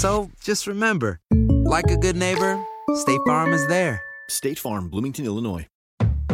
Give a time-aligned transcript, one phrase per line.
[0.00, 2.58] So just remember, like a good neighbor,
[2.94, 4.00] State Farm is there.
[4.30, 5.66] State Farm, Bloomington, Illinois.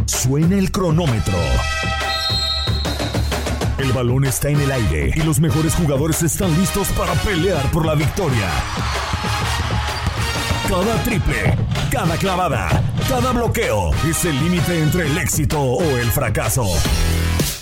[0.06, 1.36] Suena el cronómetro.
[3.78, 7.84] El balón está en el aire y los mejores jugadores están listos para pelear por
[7.84, 8.48] la victoria.
[10.68, 11.56] Cada triple,
[11.90, 12.68] cada clavada,
[13.08, 16.68] cada bloqueo es el límite entre el éxito o el fracaso.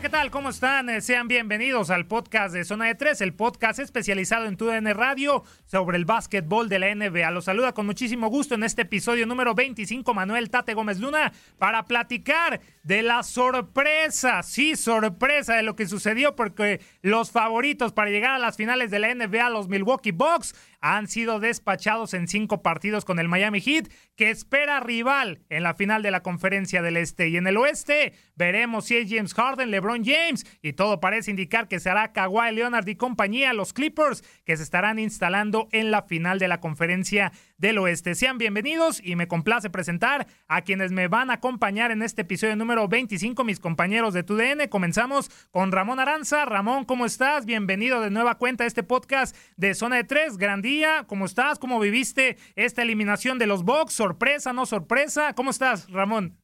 [0.00, 0.30] ¿Qué tal?
[0.30, 0.88] ¿Cómo están?
[0.88, 5.44] Eh, Sean bienvenidos al podcast de Zona de Tres, el podcast especializado en TUDN Radio
[5.66, 7.30] sobre el básquetbol de la NBA.
[7.32, 11.84] Los saluda con muchísimo gusto en este episodio número 25 Manuel Tate Gómez Luna para
[11.84, 18.30] platicar de la sorpresa, sí, sorpresa de lo que sucedió porque los favoritos para llegar
[18.30, 23.04] a las finales de la NBA, los Milwaukee Bucks, han sido despachados en cinco partidos
[23.04, 27.28] con el Miami Heat, que espera rival en la final de la conferencia del Este.
[27.28, 31.68] Y en el Oeste veremos si es James Harden, LeBron James, y todo parece indicar
[31.68, 36.38] que será Kawhi Leonard y compañía, los Clippers, que se estarán instalando en la final
[36.38, 38.14] de la conferencia del Oeste.
[38.14, 42.56] Sean bienvenidos y me complace presentar a quienes me van a acompañar en este episodio
[42.56, 44.68] número 25, mis compañeros de TUDN.
[44.70, 46.46] Comenzamos con Ramón Aranza.
[46.46, 47.44] Ramón, ¿cómo estás?
[47.44, 50.38] Bienvenido de nueva cuenta a este podcast de Zona de Tres.
[50.38, 51.58] Gran día, ¿cómo estás?
[51.58, 53.92] ¿Cómo viviste esta eliminación de los Bucks?
[53.92, 55.34] ¿Sorpresa, no sorpresa?
[55.34, 56.38] ¿Cómo estás, Ramón?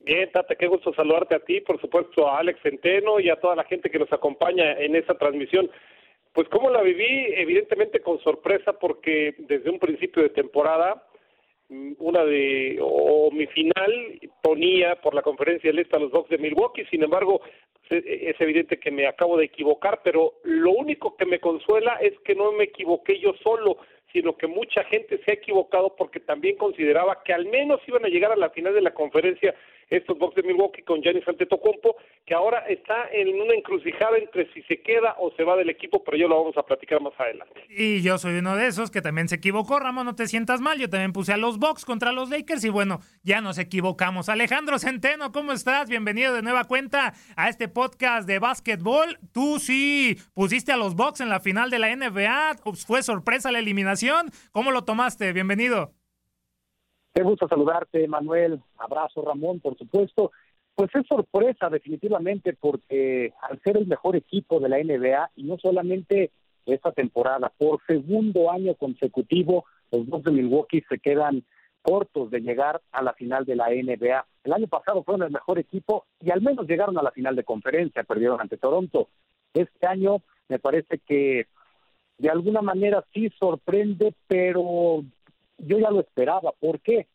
[0.00, 3.56] Bien, Tata, qué gusto saludarte a ti, por supuesto a Alex Centeno y a toda
[3.56, 5.70] la gente que nos acompaña en esta transmisión.
[6.38, 11.04] Pues cómo la viví, evidentemente con sorpresa porque desde un principio de temporada,
[11.68, 16.30] mm, una de, o mi final ponía por la conferencia del Este a los Bucks
[16.30, 17.40] de Milwaukee, sin embargo,
[17.90, 22.16] es, es evidente que me acabo de equivocar, pero lo único que me consuela es
[22.20, 23.78] que no me equivoqué yo solo,
[24.12, 28.08] sino que mucha gente se ha equivocado porque también consideraba que al menos iban a
[28.08, 29.56] llegar a la final de la conferencia
[29.90, 34.62] estos Bucks de Milwaukee con Giannis Antetokounmpo, que ahora está en una encrucijada entre si
[34.62, 37.64] se queda o se va del equipo, pero ya lo vamos a platicar más adelante.
[37.70, 40.78] Y yo soy uno de esos que también se equivocó, Ramón, no te sientas mal,
[40.78, 44.28] yo también puse a los Bucks contra los Lakers y bueno, ya nos equivocamos.
[44.28, 45.88] Alejandro Centeno, ¿cómo estás?
[45.88, 49.18] Bienvenido de nueva cuenta a este podcast de básquetbol.
[49.32, 52.56] Tú sí pusiste a los Bucks en la final de la NBA,
[52.86, 54.30] fue sorpresa la eliminación.
[54.52, 55.32] ¿Cómo lo tomaste?
[55.32, 55.97] Bienvenido.
[57.18, 58.62] Qué gusto saludarte, Manuel.
[58.76, 60.30] Abrazo, Ramón, por supuesto.
[60.76, 65.58] Pues es sorpresa, definitivamente, porque al ser el mejor equipo de la NBA, y no
[65.58, 66.30] solamente
[66.64, 71.42] esta temporada, por segundo año consecutivo, los Bucks de Milwaukee se quedan
[71.82, 74.24] cortos de llegar a la final de la NBA.
[74.44, 77.42] El año pasado fueron el mejor equipo y al menos llegaron a la final de
[77.42, 79.08] conferencia, perdieron ante Toronto.
[79.54, 81.48] Este año me parece que
[82.18, 85.02] de alguna manera sí sorprende, pero
[85.58, 86.52] yo ya lo esperaba.
[86.58, 87.06] ¿Por qué?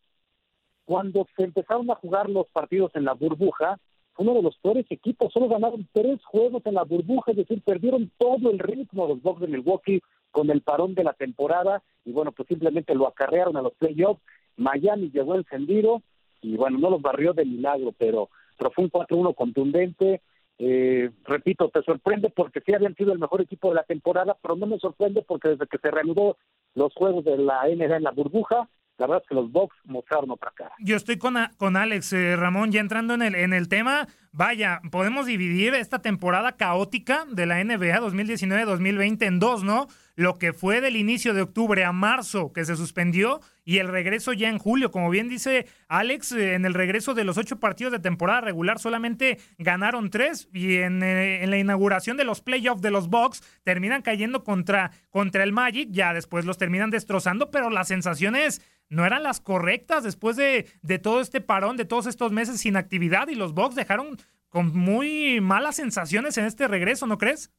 [0.84, 3.78] Cuando se empezaron a jugar los partidos en la burbuja,
[4.18, 8.12] uno de los peores equipos, solo ganaron tres juegos en la burbuja, es decir, perdieron
[8.16, 12.32] todo el ritmo los Bucks de Milwaukee con el parón de la temporada y bueno,
[12.32, 14.22] pues simplemente lo acarrearon a los playoffs.
[14.56, 16.02] Miami llegó encendido
[16.42, 20.20] y bueno, no los barrió de milagro, pero, pero fue un 4-1 contundente.
[20.58, 24.56] Eh, repito, te sorprende porque sí habían sido el mejor equipo de la temporada, pero
[24.56, 26.36] no me sorprende porque desde que se reanudó
[26.74, 28.68] los juegos de la NBA en la burbuja,
[28.98, 30.72] la verdad es que los Bucks mostraron otra cara.
[30.78, 34.06] Yo estoy con, con Alex eh, Ramón, ya entrando en el, en el tema.
[34.36, 39.86] Vaya, podemos dividir esta temporada caótica de la NBA 2019-2020 en dos, ¿no?
[40.16, 44.32] Lo que fue del inicio de octubre a marzo, que se suspendió, y el regreso
[44.32, 44.90] ya en julio.
[44.90, 48.80] Como bien dice Alex, eh, en el regreso de los ocho partidos de temporada regular
[48.80, 54.02] solamente ganaron tres, y en, eh, la inauguración de los playoffs de los Bucks terminan
[54.02, 59.22] cayendo contra, contra el Magic, ya después los terminan destrozando, pero las sensaciones no eran
[59.22, 63.34] las correctas después de, de todo este parón, de todos estos meses sin actividad y
[63.34, 64.18] los Bucks dejaron
[64.54, 67.52] con muy malas sensaciones en este regreso, ¿no crees?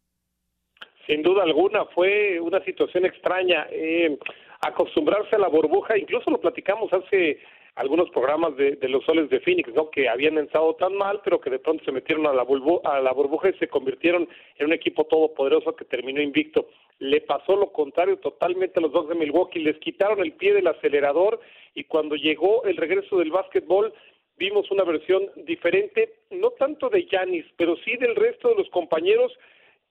[1.06, 3.68] Sin duda alguna, fue una situación extraña.
[3.70, 4.18] Eh,
[4.62, 7.40] acostumbrarse a la burbuja, incluso lo platicamos hace
[7.76, 9.90] algunos programas de, los soles de Phoenix, ¿no?
[9.90, 12.46] Que habían estado tan mal, pero que de pronto se metieron a la,
[12.86, 16.70] a la burbuja y se convirtieron en un equipo todopoderoso que terminó invicto.
[17.00, 20.68] Le pasó lo contrario totalmente a los dos de Milwaukee, les quitaron el pie del
[20.68, 21.42] acelerador
[21.74, 23.94] y cuando llegó el regreso del básquetbol
[24.38, 29.32] vimos una versión diferente, no tanto de Yanis, pero sí del resto de los compañeros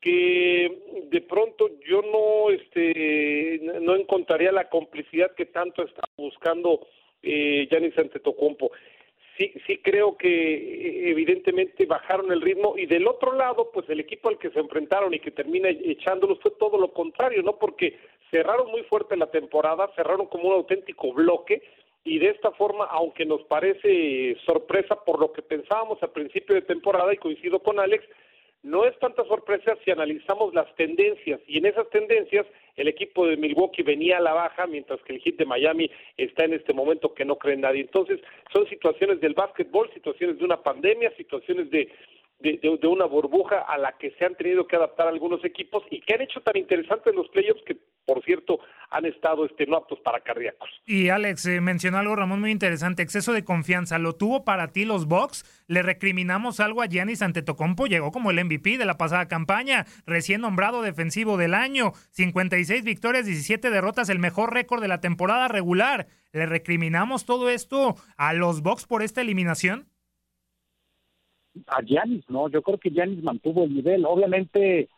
[0.01, 0.71] que
[1.11, 6.87] de pronto yo no este no encontraría la complicidad que tanto está buscando
[7.23, 8.71] eh, Giannis Antetokounmpo.
[9.39, 14.01] Sí, sí creo que eh, evidentemente bajaron el ritmo y del otro lado, pues el
[14.01, 17.59] equipo al que se enfrentaron y que termina echándolos fue todo lo contrario, ¿no?
[17.59, 17.99] Porque
[18.31, 21.63] cerraron muy fuerte la temporada, cerraron como un auténtico bloque
[22.05, 26.63] y de esta forma, aunque nos parece sorpresa por lo que pensábamos al principio de
[26.63, 28.05] temporada y coincido con Alex,
[28.63, 32.47] no es tanta sorpresa si analizamos las tendencias y en esas tendencias
[32.77, 36.45] el equipo de Milwaukee venía a la baja mientras que el hit de Miami está
[36.45, 37.83] en este momento que no cree nadie.
[37.83, 38.21] Entonces
[38.53, 41.91] son situaciones del básquetbol, situaciones de una pandemia, situaciones de,
[42.53, 46.15] de, una burbuja a la que se han tenido que adaptar algunos equipos y que
[46.15, 48.61] han hecho tan interesantes los playoffs que, por cierto,
[48.91, 50.69] han estado este, no aptos para cardíacos.
[50.85, 53.99] Y Alex, eh, mencionó algo, Ramón, muy interesante, exceso de confianza.
[53.99, 55.65] ¿Lo tuvo para ti los Bucks?
[55.67, 57.87] ¿Le recriminamos algo a Giannis Antetokounmpo?
[57.87, 63.25] Llegó como el MVP de la pasada campaña, recién nombrado defensivo del año, 56 victorias,
[63.25, 66.07] 17 derrotas, el mejor récord de la temporada regular.
[66.33, 69.89] ¿Le recriminamos todo esto a los Bucks por esta eliminación?
[71.67, 72.49] A Giannis, ¿no?
[72.49, 74.05] Yo creo que Giannis mantuvo el nivel.
[74.07, 74.89] Obviamente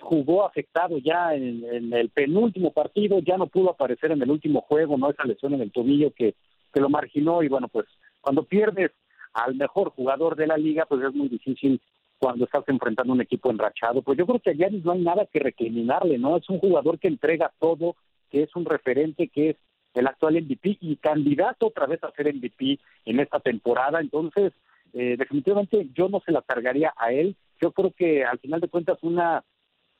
[0.00, 4.96] jugó afectado ya en, el penúltimo partido, ya no pudo aparecer en el último juego,
[4.98, 5.10] ¿no?
[5.10, 6.34] Esa lesión en el tobillo que,
[6.72, 7.86] que lo marginó y bueno, pues
[8.20, 8.90] cuando pierdes
[9.32, 11.80] al mejor jugador de la liga, pues es muy difícil
[12.18, 14.02] cuando estás enfrentando un equipo enrachado.
[14.02, 16.36] Pues yo creo que a Giannis no hay nada que recriminarle, ¿no?
[16.36, 17.96] Es un jugador que entrega todo,
[18.30, 19.56] que es un referente, que es
[19.94, 24.00] el actual MVP y candidato otra vez a ser MVP en esta temporada.
[24.00, 24.52] Entonces,
[24.92, 27.36] eh, definitivamente yo no se la cargaría a él.
[27.60, 29.44] Yo creo que al final de cuentas una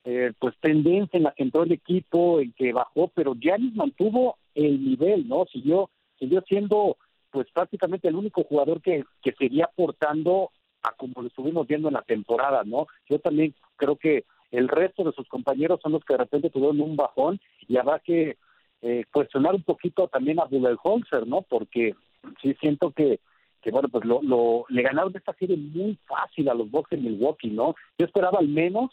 [0.05, 4.37] eh, pues tendencia en la que entró el equipo, en que bajó, pero Giannis mantuvo
[4.55, 5.47] el nivel, ¿no?
[5.47, 6.97] Siguió, siguió siendo
[7.31, 10.51] pues prácticamente el único jugador que, que seguía aportando
[10.83, 12.87] a como lo estuvimos viendo en la temporada, ¿no?
[13.09, 16.81] Yo también creo que el resto de sus compañeros son los que de repente tuvieron
[16.81, 18.37] un bajón y habrá que
[18.83, 21.43] eh, cuestionar un poquito también a Budenholzer, ¿no?
[21.43, 21.95] Porque
[22.43, 23.21] sí siento que
[23.63, 26.97] que bueno, pues lo, lo, le ganaron esta serie muy fácil a los Bucks de
[26.97, 27.75] Milwaukee, ¿no?
[27.99, 28.91] Yo esperaba al menos,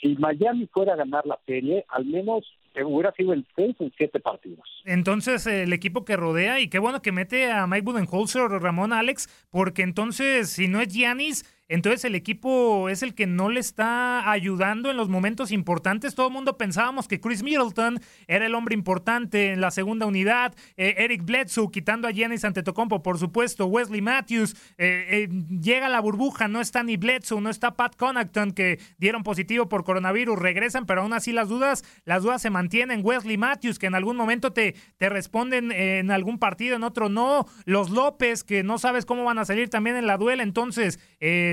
[0.00, 2.44] si Miami fuera a ganar la serie, al menos
[2.84, 4.82] hubiera sido el 6 en 7 partidos.
[4.84, 9.28] Entonces, el equipo que rodea, y qué bueno que mete a Mike Budenholzer, Ramón Alex,
[9.50, 14.28] porque entonces, si no es Giannis, entonces el equipo es el que no le está
[14.28, 16.16] ayudando en los momentos importantes.
[16.16, 20.52] Todo el mundo pensábamos que Chris Middleton era el hombre importante en la segunda unidad.
[20.76, 23.66] Eh, Eric Bledsoe quitando a Giannis Antetokounmpo, por supuesto.
[23.66, 25.28] Wesley Matthews eh, eh,
[25.62, 26.48] llega a la burbuja.
[26.48, 30.40] No está ni Bledsoe, no está Pat Connaughton que dieron positivo por coronavirus.
[30.40, 33.02] Regresan, pero aún así las dudas, las dudas se mantienen.
[33.04, 37.46] Wesley Matthews que en algún momento te, te responden en algún partido, en otro no.
[37.64, 40.42] Los López que no sabes cómo van a salir también en la duela.
[40.42, 40.98] Entonces,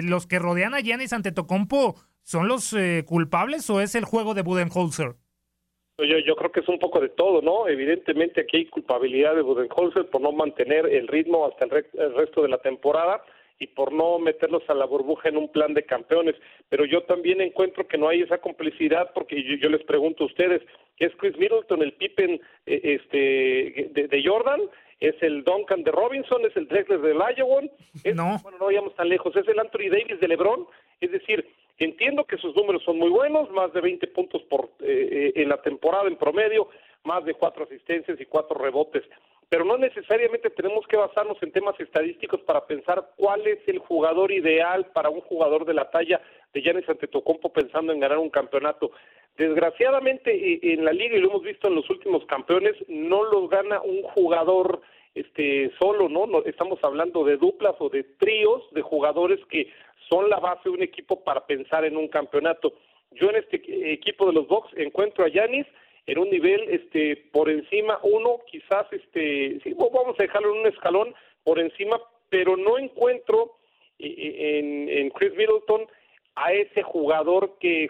[0.07, 4.41] los que rodean a Giannis Antetokounmpo son los eh, culpables o es el juego de
[4.41, 5.15] Budenholzer?
[5.99, 7.67] Yo, yo creo que es un poco de todo, ¿no?
[7.67, 12.49] Evidentemente aquí hay culpabilidad de Budenholzer por no mantener el ritmo hasta el, resto de
[12.49, 13.23] la temporada
[13.57, 16.35] y por no meterlos a la burbuja en un plan de campeones.
[16.69, 20.61] Pero yo también encuentro que no hay esa complicidad porque yo, les pregunto a ustedes,
[20.99, 24.61] ¿es Chris Middleton el Pippen eh, este, de, Jordan?
[24.99, 26.45] ¿Es el Duncan de Robinson?
[26.45, 27.61] ¿Es el Drexler de Iowa?
[28.15, 28.39] no.
[28.41, 29.35] Bueno, no vayamos tan lejos.
[29.35, 30.65] ¿Es el Anthony Davis de LeBron?
[31.01, 35.33] Es decir, entiendo que sus números son muy buenos, más de 20 puntos por eh,
[35.35, 36.69] en la temporada en promedio,
[37.03, 39.03] más de cuatro asistencias y cuatro rebotes
[39.49, 44.31] pero no necesariamente tenemos que basarnos en temas estadísticos para pensar cuál es el jugador
[44.31, 46.21] ideal para un jugador de la talla
[46.53, 48.91] de Giannis Antetokounmpo pensando en ganar un campeonato.
[49.37, 53.47] Desgraciadamente e, en la liga y lo hemos visto en los últimos campeones no lo
[53.47, 54.81] gana un jugador
[55.13, 56.43] este solo, ¿no?
[56.45, 59.71] estamos hablando de duplas o de tríos de jugadores que
[60.09, 62.73] son la base de un equipo para pensar en un campeonato.
[63.11, 63.61] Yo en este
[63.93, 65.65] equipo de los Bucks encuentro a Giannis
[66.07, 70.67] en un nivel este por encima uno quizás este sí, vamos a dejarlo en un
[70.67, 71.13] escalón
[71.43, 73.57] por encima pero no encuentro
[73.99, 75.87] eh, eh, en, en Chris Middleton
[76.35, 77.87] a ese jugador que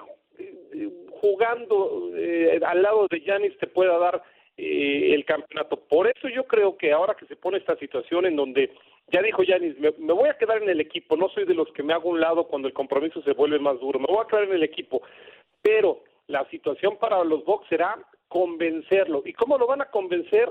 [1.18, 4.24] eh, jugando al lado de Yanis te pueda dar
[4.58, 5.78] el campeonato.
[5.78, 8.72] Por eso yo creo que ahora que se pone esta situación en donde
[9.12, 11.72] ya dijo Yanis, me, me, voy a quedar en el equipo, no soy de los
[11.74, 14.28] que me hago un lado cuando el compromiso se vuelve más duro, me voy a
[14.28, 15.02] quedar en el equipo,
[15.62, 17.98] pero la situación para los Bucks será
[18.28, 19.24] convencerlo.
[19.26, 20.50] ¿Y cómo lo van a convencer?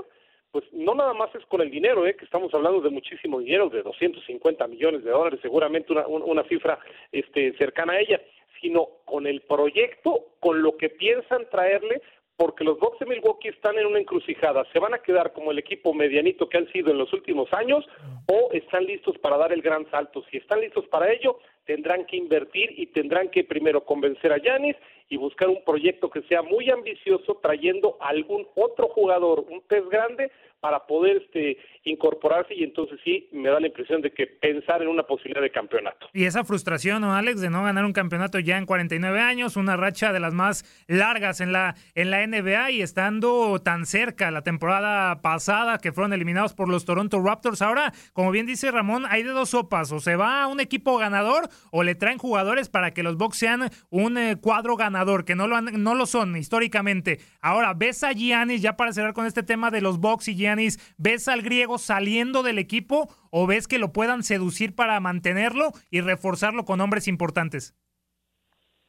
[0.51, 2.17] Pues no nada más es con el dinero, ¿eh?
[2.17, 6.79] que estamos hablando de muchísimo dinero, de 250 millones de dólares, seguramente una, una cifra
[7.13, 8.21] este, cercana a ella,
[8.61, 12.03] sino con el proyecto, con lo que piensan traerle,
[12.37, 14.65] porque los Bucks de Milwaukee están en una encrucijada.
[14.73, 17.87] ¿Se van a quedar como el equipo medianito que han sido en los últimos años
[18.29, 20.23] o están listos para dar el gran salto?
[20.31, 24.77] Si están listos para ello, tendrán que invertir y tendrán que primero convencer a Yanis
[25.09, 30.31] y buscar un proyecto que sea muy ambicioso trayendo algún otro jugador, un pez grande
[30.67, 34.89] para poder este, incorporarse y entonces sí me da la impresión de que pensar en
[34.89, 36.09] una posibilidad de campeonato.
[36.13, 39.77] Y esa frustración, ¿no, Alex, de no ganar un campeonato ya en 49 años, una
[39.77, 44.43] racha de las más largas en la, en la NBA y estando tan cerca la
[44.43, 47.63] temporada pasada que fueron eliminados por los Toronto Raptors.
[47.63, 50.99] Ahora, como bien dice Ramón, hay de dos sopas, o se va a un equipo
[50.99, 55.37] ganador o le traen jugadores para que los Bucks sean un eh, cuadro ganador, que
[55.37, 57.21] no lo, no lo son históricamente.
[57.41, 60.56] Ahora, ¿ves a Giannis, ya para cerrar con este tema de los Bucks y Giannis,
[60.97, 66.01] ¿ves al griego saliendo del equipo o ves que lo puedan seducir para mantenerlo y
[66.01, 67.75] reforzarlo con hombres importantes?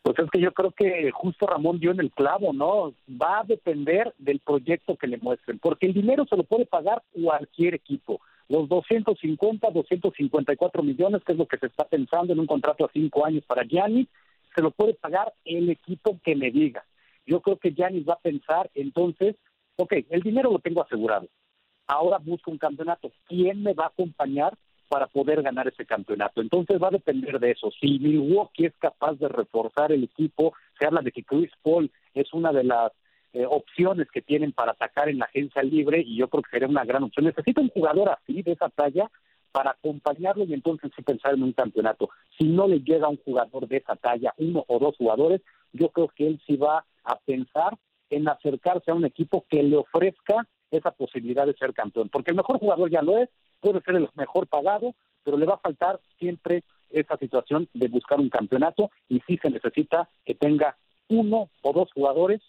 [0.07, 2.93] Pues es que yo creo que justo Ramón dio en el clavo, ¿no?
[3.09, 7.03] Va a depender del proyecto que le muestren, porque el dinero se lo puede pagar
[7.11, 8.21] cualquier equipo.
[8.47, 12.91] Los 250, 254 millones, que es lo que se está pensando en un contrato a
[12.93, 14.07] cinco años para Giannis,
[14.55, 16.85] se lo puede pagar el equipo que me diga.
[17.25, 19.35] Yo creo que Giannis va a pensar entonces,
[19.75, 21.27] ok, el dinero lo tengo asegurado,
[21.87, 23.11] ahora busco un campeonato.
[23.27, 24.53] ¿Quién me va a acompañar
[24.89, 26.41] para poder ganar ese campeonato?
[26.41, 27.71] Entonces va a depender de eso.
[27.79, 32.33] Si Milwaukee es capaz de reforzar el equipo, se habla de que Chris Paul es
[32.33, 32.91] una de las
[33.33, 36.67] eh, opciones que tienen para atacar en la agencia libre y yo creo que sería
[36.67, 37.25] una gran opción.
[37.25, 39.09] Necesita un jugador así, de esa talla,
[39.51, 42.09] para acompañarlo y entonces sí pensar en un campeonato.
[42.37, 45.41] Si no le llega un jugador de esa talla, uno o dos jugadores,
[45.73, 47.77] yo creo que él sí va a pensar
[48.09, 52.37] en acercarse a un equipo que le ofrezca esa posibilidad de ser campeón, porque el
[52.37, 55.99] mejor jugador ya lo es, puede ser el mejor pagado, pero le va a faltar
[56.19, 60.77] siempre esa situación de buscar un campeonato y sí se necesita que tenga
[61.09, 62.41] uno o dos jugadores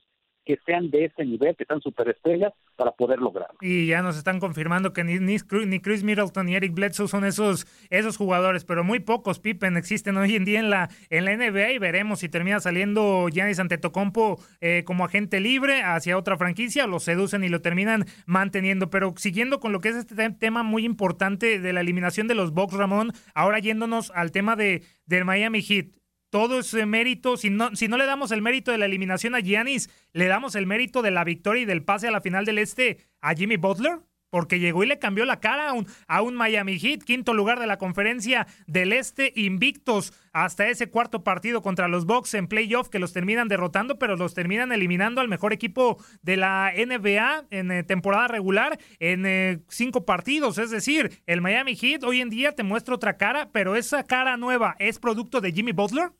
[0.48, 3.58] que sean de ese nivel, que sean superestrellas, para poder lograrlo.
[3.60, 5.38] Y ya nos están confirmando que ni, ni,
[5.80, 10.36] Chris Middleton ni Eric Bledsoe son esos, esos jugadores, pero muy pocos Pippen existen hoy
[10.36, 14.84] en día en la, en la NBA y veremos si termina saliendo Giannis Antetokounmpo eh,
[14.86, 18.88] como agente libre hacia otra franquicia, lo seducen y lo terminan manteniendo.
[18.88, 22.52] Pero siguiendo con lo que es este tema muy importante de la eliminación de los
[22.52, 25.88] Bucks, Ramón, ahora yéndonos al tema de, del Miami Heat
[26.30, 29.40] todo ese mérito, si no, si no le damos el mérito de la eliminación a
[29.40, 32.58] Giannis, le damos el mérito de la victoria y del pase a la final del
[32.58, 36.34] Este a Jimmy Butler, porque llegó y le cambió la cara a un, a un
[36.34, 41.88] Miami Heat, quinto lugar de la conferencia del Este, invictos hasta ese cuarto partido contra
[41.88, 46.02] los Bucks en playoff que los terminan derrotando, pero los terminan eliminando al mejor equipo
[46.22, 50.58] de la NBA en eh, temporada regular en eh, cinco partidos.
[50.58, 54.36] Es decir, el Miami Heat hoy en día te muestra otra cara, pero esa cara
[54.36, 56.12] nueva es producto de Jimmy Butler.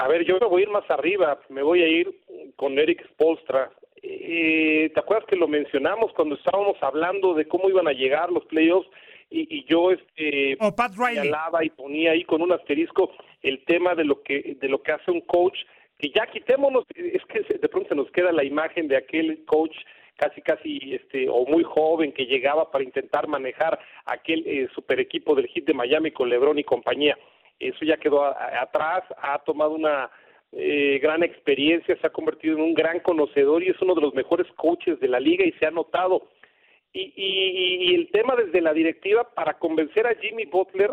[0.00, 2.10] A ver, yo me voy a ir más arriba, me voy a ir
[2.56, 3.70] con Eric Spolstra.
[4.02, 8.46] Eh, ¿Te acuerdas que lo mencionamos cuando estábamos hablando de cómo iban a llegar los
[8.46, 8.88] playoffs?
[9.32, 14.04] Y, yo este oh, Pat señalaba y ponía ahí con un asterisco el tema de
[14.04, 15.56] lo que de lo que hace un coach
[15.98, 19.76] que ya quitémonos es que de pronto se nos queda la imagen de aquel coach
[20.16, 25.36] casi casi este o muy joven que llegaba para intentar manejar aquel eh, super equipo
[25.36, 27.16] del hit de Miami con LeBron y compañía.
[27.60, 30.10] Eso ya quedó atrás, ha tomado una
[30.52, 34.14] eh, gran experiencia, se ha convertido en un gran conocedor y es uno de los
[34.14, 36.28] mejores coaches de la liga y se ha notado.
[36.92, 40.90] Y, y, el tema desde la directiva para convencer a Jimmy Butler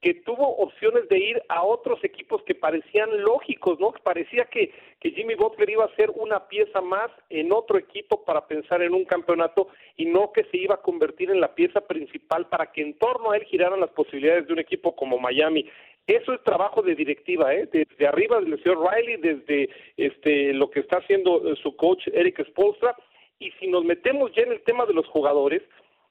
[0.00, 3.92] que tuvo opciones de ir a otros equipos que parecían lógicos, ¿no?
[4.02, 8.46] Parecía que, que Jimmy Butler iba a ser una pieza más en otro equipo para
[8.46, 12.48] pensar en un campeonato y no que se iba a convertir en la pieza principal
[12.48, 15.68] para que en torno a él giraran las posibilidades de un equipo como Miami.
[16.08, 17.68] Eso es trabajo de directiva, ¿eh?
[17.70, 22.44] Desde arriba del señor Riley, desde este lo que está haciendo eh, su coach Eric
[22.48, 22.96] Spolstra.
[23.38, 25.62] Y si nos metemos ya en el tema de los jugadores,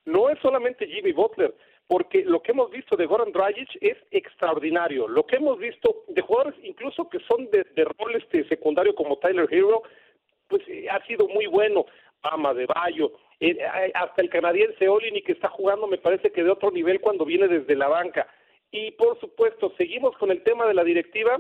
[0.06, 1.54] no es solamente Jimmy Butler
[1.88, 5.08] porque lo que hemos visto de Goran Dragic es extraordinario.
[5.08, 9.48] Lo que hemos visto de jugadores incluso que son de, rol este secundario como Tyler
[9.50, 9.84] Hero,
[10.48, 11.86] pues eh, ha sido muy bueno.
[12.24, 16.44] Ama de Bayo, eh, eh, hasta el canadiense Olini que está jugando me parece que
[16.44, 18.28] de otro nivel cuando viene desde la banca.
[18.72, 21.40] Y por supuesto, seguimos con el tema de la directiva.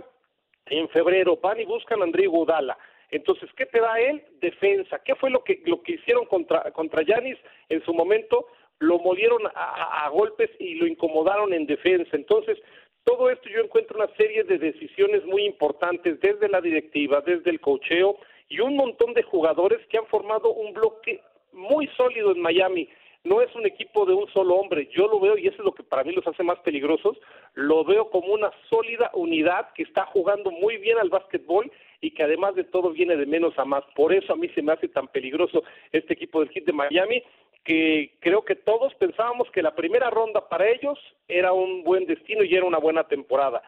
[0.65, 2.77] En febrero van y buscan a André Godala.
[3.09, 4.23] Entonces, ¿qué te da él?
[4.41, 5.01] Defensa.
[5.03, 7.37] ¿Qué fue lo que lo que hicieron contra contra Yanis
[7.69, 8.47] en su momento?
[8.79, 12.15] lo molieron a, golpes y lo incomodaron en defensa.
[12.15, 12.57] Entonces,
[13.03, 17.59] todo esto yo encuentro una serie de decisiones muy importantes desde la directiva, desde el
[17.59, 18.17] cocheo
[18.49, 21.21] y un montón de jugadores que han formado un bloque
[21.53, 22.89] muy sólido en Miami.
[23.27, 25.73] No es un equipo de un solo hombre, yo lo veo y eso es lo
[25.73, 27.17] que para mí los hace más peligrosos,
[27.55, 31.69] lo veo como una sólida unidad que está jugando muy bien al básquetbol
[31.99, 33.83] y que además de todo viene de menos a más.
[33.95, 37.21] Por eso a mí se me hace tan peligroso este equipo del Hit de Miami
[37.65, 42.45] que creo que todos pensábamos que la primera ronda para ellos era un buen destino
[42.45, 43.61] y era una buena temporada,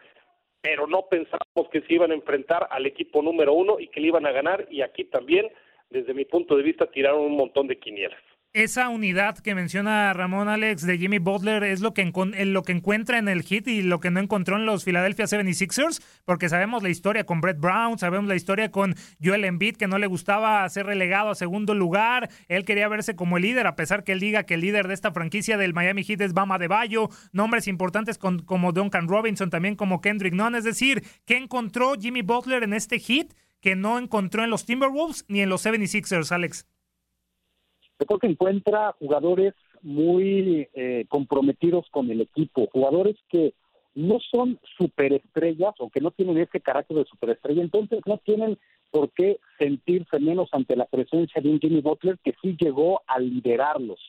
[0.61, 4.07] pero no pensábamos que se iban a enfrentar al equipo número uno y que le
[4.07, 5.51] iban a ganar y aquí también,
[5.89, 8.21] desde mi punto de vista, tiraron un montón de quinielas
[8.53, 12.03] esa unidad que menciona Ramón Alex de Jimmy Butler es lo que,
[12.45, 16.01] lo que encuentra en el hit y lo que no encontró en los Philadelphia 76ers,
[16.25, 19.99] porque sabemos la historia con Brett Brown, sabemos la historia con Joel Embiid, que no
[19.99, 24.03] le gustaba ser relegado a segundo lugar, él quería verse como el líder, a pesar
[24.03, 26.67] que él diga que el líder de esta franquicia del Miami Heat es Bama de
[26.67, 32.23] Bayo, nombres importantes como Duncan Robinson, también como Kendrick Nunn, es decir, ¿qué encontró Jimmy
[32.23, 33.31] Butler en este hit
[33.61, 36.65] que no encontró en los Timberwolves ni en los 76ers, Alex?
[37.99, 43.53] Yo creo que encuentra jugadores muy eh, comprometidos con el equipo, jugadores que
[43.95, 48.57] no son superestrellas o que no tienen ese carácter de superestrella, entonces no tienen
[48.91, 53.19] por qué sentirse menos ante la presencia de un Jimmy Butler que sí llegó a
[53.19, 53.99] liderarlos.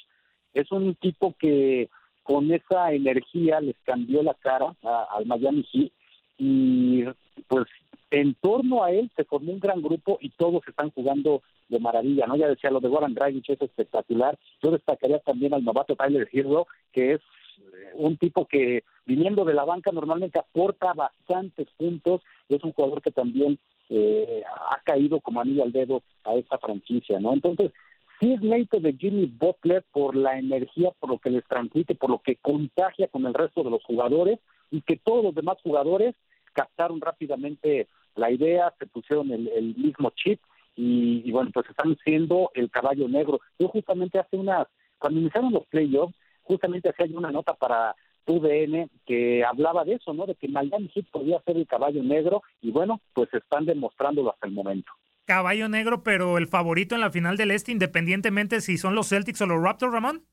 [0.55, 1.89] Es un tipo que
[2.23, 5.93] con esa energía les cambió la cara al Miami Heat
[6.39, 7.05] y
[7.49, 7.67] pues
[8.11, 12.27] en torno a él se formó un gran grupo y todos están jugando de maravilla,
[12.27, 12.37] ¿no?
[12.37, 14.37] Ya decía, lo de Warren Dragic es espectacular.
[14.63, 19.55] Yo destacaría también al novato Tyler Hero, que es eh, un tipo que viniendo de
[19.55, 25.41] la banca normalmente aporta bastantes puntos es un jugador que también eh, ha caído como
[25.41, 27.33] anillo al dedo a esta franquicia, ¿no?
[27.33, 27.73] Entonces,
[28.21, 32.11] sí es mérito de Jimmy Butler por la energía, por lo que les transmite, por
[32.11, 34.39] lo que contagia con el resto de los jugadores
[34.71, 36.15] y que todos los demás jugadores
[36.53, 40.41] captaron rápidamente la idea, se pusieron el, mismo chip
[40.77, 43.41] y, bueno, pues están siendo el caballo negro.
[43.59, 44.67] Yo justamente hace unas,
[44.99, 47.95] cuando iniciaron los playoffs, justamente hacía una nota para
[48.27, 50.27] UDN que hablaba de eso, ¿no?
[50.27, 54.47] De que Miami Heat podía ser el caballo negro y bueno, pues están demostrándolo hasta
[54.47, 54.93] el momento.
[55.25, 59.41] Caballo negro, pero el favorito en la final del Este, independientemente si son los Celtics
[59.43, 60.25] o los Raptors, Ramón.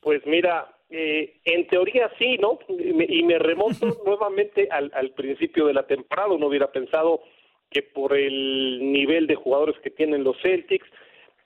[0.00, 2.58] Pues mira, eh, en teoría sí, ¿no?
[2.68, 6.28] Y me, remonto nuevamente al, al, principio de la temporada.
[6.28, 7.22] Uno hubiera pensado
[7.70, 10.86] que por el nivel de jugadores que tienen los Celtics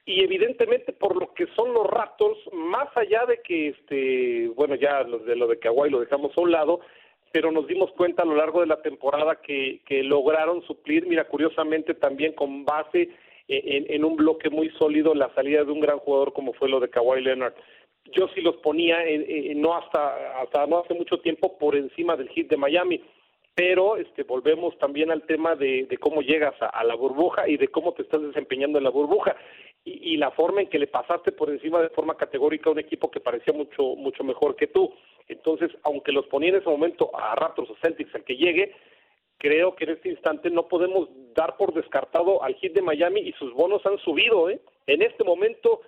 [0.04, 5.02] y evidentemente por lo que son los Raptors, más allá de que, este, bueno, ya
[5.02, 6.80] lo de lo de Kawhi lo dejamos a un lado,
[7.30, 11.24] pero nos dimos cuenta a lo largo de la temporada que, que lograron suplir, mira,
[11.28, 13.10] curiosamente también con base
[13.46, 16.80] en, en un bloque muy sólido la salida de un gran jugador como fue lo
[16.80, 17.54] de Kawhi Leonard
[18.12, 18.98] yo sí los ponía
[19.56, 23.02] no hasta hasta no hace mucho tiempo por encima del hit de Miami.
[23.54, 27.94] Pero este volvemos también al tema de, cómo llegas a, la burbuja y de cómo
[27.94, 29.34] te estás desempeñando en la burbuja.
[29.82, 32.80] Y, y, la forma en que le pasaste por encima de forma categórica a un
[32.80, 34.92] equipo que parecía mucho mucho mejor que tú.
[35.28, 38.74] Entonces aunque los ponía en ese momento a Raptors o Celtics al que llegue
[39.38, 43.32] creo que en este instante no podemos dar por descartado al hit de Miami y
[43.32, 44.60] sus bonos han subido ¿eh?
[44.86, 45.80] en este momento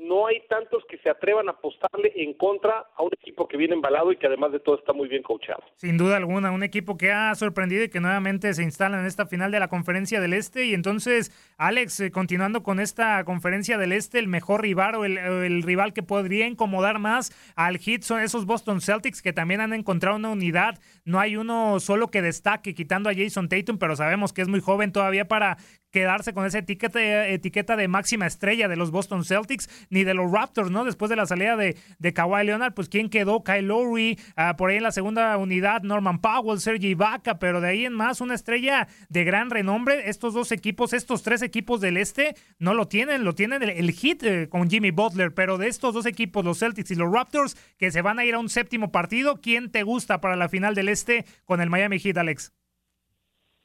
[0.00, 3.74] no hay tantos que se atrevan a apostarle en contra a un equipo que viene
[3.74, 5.62] embalado y que además de todo está muy bien coachado.
[5.76, 9.26] Sin duda alguna, un equipo que ha sorprendido y que nuevamente se instala en esta
[9.26, 10.66] final de la Conferencia del Este.
[10.66, 15.62] Y entonces, Alex, eh, continuando con esta Conferencia del Este, el mejor rival o el,
[15.62, 20.16] rival que podría incomodar más al hit son esos Boston Celtics que también han encontrado
[20.16, 20.78] una unidad.
[21.04, 24.60] No hay uno solo que destaque, quitando a Jason Tatum, pero sabemos que es muy
[24.60, 25.56] joven todavía para
[25.94, 30.28] quedarse con esa etiqueta, etiqueta de máxima estrella de los Boston Celtics ni de los
[30.28, 30.84] Raptors, ¿no?
[30.84, 33.44] Después de la salida de, Kawhi Leonard, pues ¿quién quedó?
[33.44, 37.68] Kyle Lowry, ah, por ahí en la segunda unidad Norman Powell, Sergi Ibaka, pero de
[37.68, 40.08] ahí en más una estrella de gran renombre.
[40.10, 44.24] Estos dos equipos, estos tres equipos del este, no lo tienen, lo tienen el, hit
[44.24, 47.92] eh, con Jimmy Butler, pero de estos dos equipos, los Celtics y los Raptors, que
[47.92, 50.88] se van a ir a un séptimo partido, ¿quién te gusta para la final del
[50.88, 52.52] este con el Miami Heat, Alex?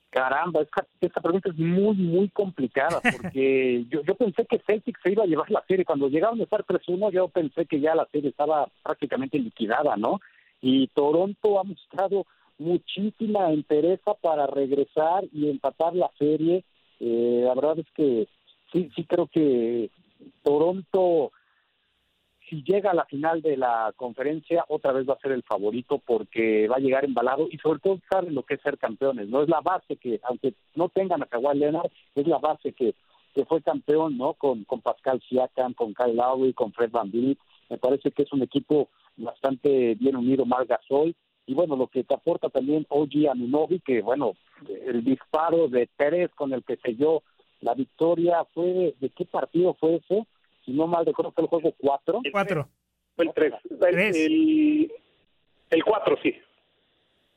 [0.09, 0.61] Caramba,
[1.01, 5.27] esta, pregunta es muy, muy complicada porque yo, yo pensé que Celtic se iba a
[5.27, 5.85] llevar la serie.
[5.85, 10.19] Cuando llegaron a estar 3-1, yo pensé que ya la serie estaba prácticamente liquidada, ¿no?
[10.61, 12.25] Y Toronto ha mostrado
[12.57, 16.63] muchísima entereza para regresar y empatar la serie.
[16.99, 18.27] Eh, la verdad es que
[18.71, 19.89] sí, sí creo que
[20.43, 21.31] Toronto
[22.49, 25.99] si llega a la final de la conferencia, otra vez va a ser el favorito
[25.99, 29.43] porque va a llegar embalado y sobre todo saben lo que es ser campeones, ¿no?
[29.43, 32.95] Es la base que, aunque no tengan a Kawhi Leonard, es la base que,
[33.35, 34.33] que fue campeón, ¿no?
[34.33, 37.37] Con, con Pascal Siakam, con Kyle Lowry, con Fred Van Vliet.
[37.69, 41.15] Me parece que es un equipo bastante bien unido, Marc Gasol.
[41.45, 44.33] Y bueno, lo que te aporta también OG Anunobi, que bueno,
[44.85, 47.23] el disparo de Pérez con el que selló
[47.61, 50.25] la victoria fue, ¿de qué partido fue ese?
[50.69, 52.21] Si no mal recuerdo, fue el juego 4.
[52.31, 52.69] 4.
[53.15, 53.53] Fue el 3.
[54.13, 54.91] El,
[55.71, 56.35] el 4, sí.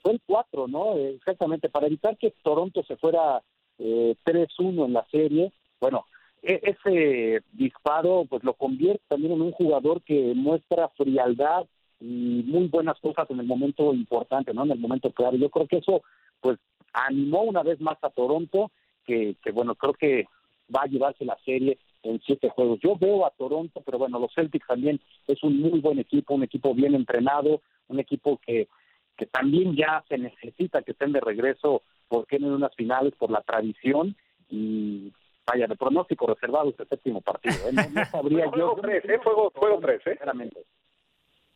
[0.02, 0.96] Fue el 4, ¿no?
[0.98, 3.42] Exactamente, para evitar que Toronto se fuera
[3.78, 5.52] eh, 3-1 en la serie.
[5.80, 6.04] Bueno,
[6.42, 11.64] e ese disparo pues lo convierte también en un jugador que muestra frialdad
[12.00, 14.64] y muy buenas cosas en el momento importante, ¿no?
[14.64, 15.36] En el momento claro.
[15.38, 16.02] Yo creo que eso
[16.40, 16.58] pues
[16.92, 18.70] animó una vez más a Toronto,
[19.06, 20.26] que, que bueno, creo que
[20.74, 22.80] va a llevarse la serie en siete juegos.
[22.80, 26.42] Yo veo a Toronto, pero bueno, los Celtics también es un muy buen equipo, un
[26.42, 28.68] equipo bien entrenado, un equipo que,
[29.16, 33.42] que también ya se necesita que estén de regreso porque en unas finales por la
[33.42, 34.16] tradición
[34.50, 35.12] y
[35.46, 37.54] vaya, de pronóstico reservado este séptimo partido.
[37.68, 37.72] ¿eh?
[37.72, 38.82] No, sabría juego yo.
[38.82, 39.18] Tres, ¿eh?
[39.22, 40.18] Juego, juego tres, ¿eh?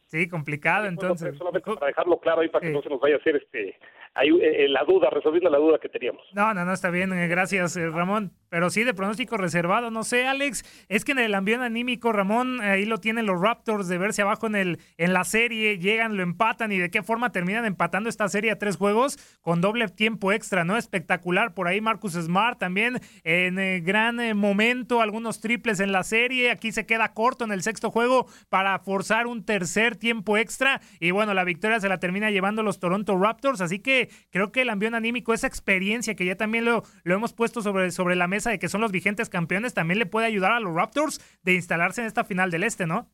[0.07, 1.37] Sí, complicado entonces.
[1.37, 3.79] Solamente para dejarlo claro ahí para que no se nos vaya a hacer este
[4.14, 6.23] ahí eh, la duda, resolviendo la duda que teníamos.
[6.33, 8.33] No, no, no, está bien, gracias Ramón.
[8.49, 12.61] Pero sí, de pronóstico reservado, no sé, Alex, es que en el ambiente anímico, Ramón,
[12.61, 16.23] ahí lo tienen los Raptors de verse abajo en, el, en la serie, llegan, lo
[16.23, 20.33] empatan y de qué forma terminan empatando esta serie a tres juegos con doble tiempo
[20.33, 20.77] extra, ¿no?
[20.77, 26.05] Espectacular, por ahí Marcus Smart también en eh, gran eh, momento, algunos triples en la
[26.05, 30.81] serie, aquí se queda corto en el sexto juego para forzar un tercer tiempo extra
[31.01, 34.63] y bueno, la victoria se la termina llevando los Toronto Raptors, así que creo que
[34.63, 38.29] el ambiente anímico, esa experiencia que ya también lo, lo hemos puesto sobre, sobre la
[38.29, 41.55] mesa, de que son los vigentes campeones también le puede ayudar a los Raptors de
[41.55, 43.09] instalarse en esta final del Este, ¿no?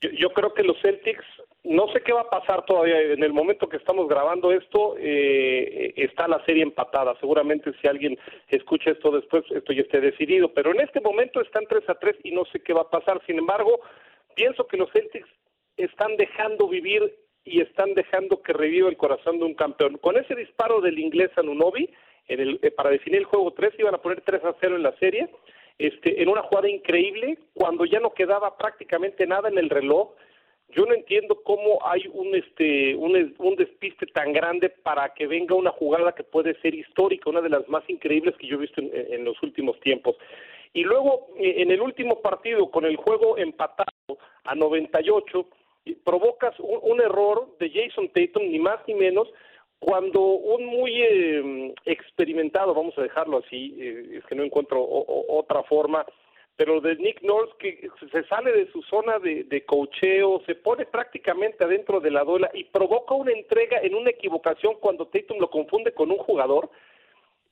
[0.00, 1.24] Yo, creo que los Celtics,
[1.64, 3.00] no sé qué va a pasar todavía.
[3.00, 7.16] En el momento que estamos grabando esto, eh, está la serie empatada.
[7.18, 10.52] Seguramente si alguien escucha esto después, esto ya esté decidido.
[10.52, 13.22] Pero en este momento están 3 a 3 y no sé qué va a pasar.
[13.26, 13.80] Sin embargo,
[14.34, 15.28] pienso que los Celtics
[15.76, 19.98] están dejando vivir y están dejando que reviva el corazón de un campeón.
[19.98, 21.88] Con ese disparo del inglés Anunobi,
[22.28, 24.82] en el, eh, para definir el juego 3 iban a poner 3 a 0 en
[24.82, 25.28] la serie,
[25.78, 30.10] este, en una jugada increíble, cuando ya no quedaba prácticamente nada en el reloj.
[30.70, 35.54] Yo no entiendo cómo hay un, este, un, un despiste tan grande para que venga
[35.54, 38.80] una jugada que puede ser histórica, una de las más increíbles que yo he visto
[38.80, 40.16] en, los últimos tiempos.
[40.72, 45.46] Y luego, eh, en el último partido, con el juego empatado a 98,
[46.04, 49.28] provocas un, un error de Jason Tatum, ni más ni menos,
[49.78, 55.62] cuando un muy eh, experimentado, vamos a dejarlo así, eh, es que no encuentro otra
[55.64, 56.04] forma,
[56.56, 60.86] pero de Nick Nurse que se sale de su zona de, de cocheo, se pone
[60.86, 65.50] prácticamente adentro de la duela y provoca una entrega en una equivocación cuando Tatum lo
[65.50, 66.70] confunde con un jugador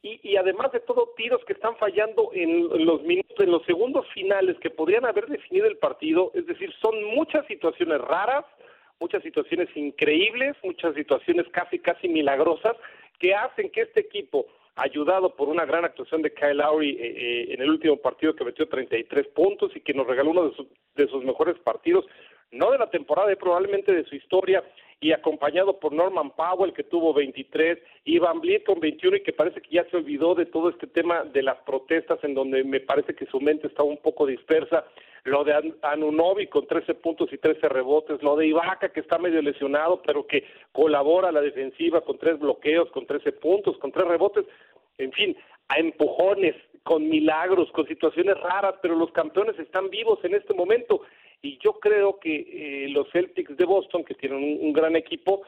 [0.04, 4.06] y, y además de todo tiros que están fallando en los minutos, en los segundos
[4.12, 8.44] finales que podrían haber definido el partido, es decir, son muchas situaciones raras,
[9.00, 12.76] muchas situaciones increíbles, muchas situaciones casi, casi milagrosas,
[13.18, 17.54] que hacen que este equipo, ayudado por una gran actuación de Kyle Lowry eh, eh,
[17.54, 21.08] en el último partido que metió 33 puntos y que nos regaló uno de, de
[21.08, 22.04] sus mejores partidos,
[22.50, 24.62] no de la temporada, y probablemente de su historia,
[25.00, 29.61] y acompañado por Norman Powell, que tuvo 23, y Van con 21, y que parece
[29.61, 33.14] que ya se olvidó de todo este tema de las protestas, en donde me parece
[33.14, 34.85] que su mente está un poco dispersa.
[35.24, 39.40] lo de Anunobi con 13 puntos y 13 rebotes, lo de Ibaka que está medio
[39.40, 44.07] lesionado, pero que colabora a la defensiva con tres bloqueos, con 13 puntos, con tres
[44.07, 44.44] rebotes,
[44.98, 45.37] en fin,
[45.68, 51.00] a empujones, con milagros, con situaciones raras, pero los campeones están vivos en este momento
[51.42, 55.42] y yo creo que eh, los Celtics de Boston, que tienen un gran equipo,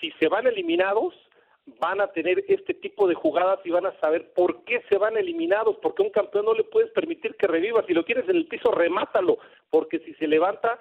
[0.00, 1.14] si se van eliminados,
[1.80, 5.16] van a tener este tipo de jugadas y van a saber por qué se van
[5.16, 8.46] eliminados, porque un campeón no le puedes permitir que reviva, si lo tienes en el
[8.46, 9.38] piso, remátalo,
[9.70, 10.78] porque si se levanta,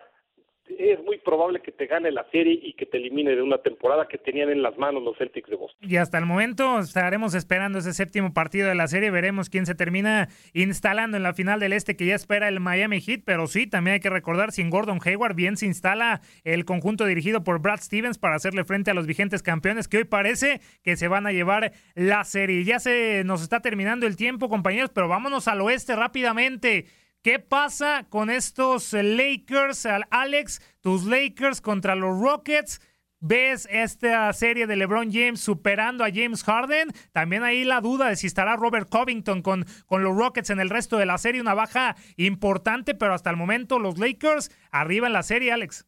[0.68, 4.08] es muy probable que te gane la serie y que te elimine de una temporada
[4.08, 5.90] que tenían en las manos los Celtics de Boston.
[5.90, 9.76] Y hasta el momento estaremos esperando ese séptimo partido de la serie, veremos quién se
[9.76, 13.68] termina instalando en la final del este que ya espera el Miami Heat, pero sí,
[13.68, 17.80] también hay que recordar, sin Gordon Hayward bien se instala el conjunto dirigido por Brad
[17.80, 21.32] Stevens para hacerle frente a los vigentes campeones que hoy parece que se van a
[21.32, 22.64] llevar la serie.
[22.64, 26.86] Ya se nos está terminando el tiempo, compañeros, pero vámonos al oeste rápidamente.
[27.26, 30.62] ¿Qué pasa con estos Lakers, Alex?
[30.80, 32.80] Tus Lakers contra los Rockets.
[33.20, 36.90] ¿Ves esta serie de LeBron James superando a James Harden?
[37.14, 40.70] También ahí la duda de si estará Robert Covington con, con los Rockets en el
[40.70, 41.42] resto de la serie.
[41.42, 45.88] Una baja importante, pero hasta el momento los Lakers arriba en la serie, Alex.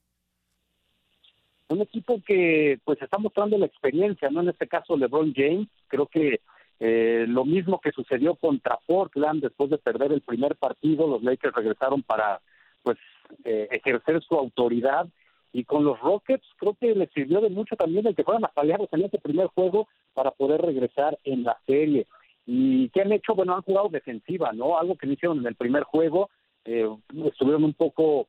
[1.68, 4.42] Un equipo que pues está mostrando la experiencia, ¿no?
[4.42, 6.40] En este caso LeBron James, creo que
[6.80, 11.56] eh, lo mismo que sucedió contra Portland después de perder el primer partido, los Lakers
[11.56, 12.40] regresaron para
[12.84, 12.98] pues
[13.46, 15.08] eh, ejercer su autoridad
[15.54, 18.90] y con los Rockets creo que les sirvió de mucho también el que fueran apaleados
[18.92, 22.06] en ese primer juego para poder regresar en la serie.
[22.46, 23.34] ¿Y qué han hecho?
[23.34, 24.78] Bueno, han jugado defensiva, ¿no?
[24.78, 26.30] Algo que hicieron en el primer juego,
[26.64, 26.88] eh,
[27.26, 28.28] estuvieron un poco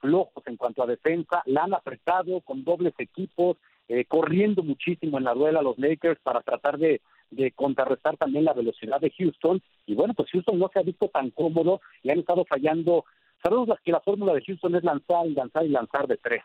[0.00, 3.58] flojos en cuanto a defensa, la han apretado con dobles equipos,
[4.08, 9.00] corriendo muchísimo en la duela los Lakers para tratar de de contrarrestar también la velocidad
[9.00, 9.62] de Houston.
[9.86, 13.04] Y bueno, pues Houston no se ha visto tan cómodo y han estado fallando.
[13.42, 16.42] Sabemos que la fórmula de Houston es lanzar y lanzar y lanzar de tres.